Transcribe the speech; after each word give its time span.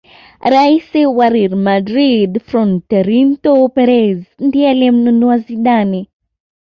rais 0.53 0.89
wa 1.17 1.27
real 1.35 1.55
madrid 1.67 2.29
Frorentino 2.47 3.69
Perez 3.75 4.19
ndiye 4.39 4.69
aliyemnunua 4.69 5.37
Zidane 5.37 6.07